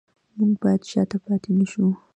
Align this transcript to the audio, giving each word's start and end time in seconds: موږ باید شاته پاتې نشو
موږ 0.37 0.51
باید 0.61 0.81
شاته 0.91 1.17
پاتې 1.25 1.49
نشو 1.57 1.85